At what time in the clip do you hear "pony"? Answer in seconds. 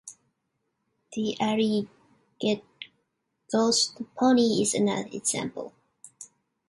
4.17-4.63